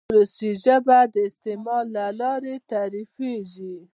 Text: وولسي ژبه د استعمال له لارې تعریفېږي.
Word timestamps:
وولسي 0.09 0.51
ژبه 0.63 0.99
د 1.13 1.15
استعمال 1.29 1.85
له 1.95 2.05
لارې 2.21 2.55
تعریفېږي. 2.71 3.75